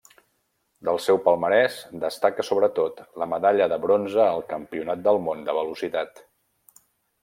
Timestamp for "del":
0.87-0.99, 5.11-5.25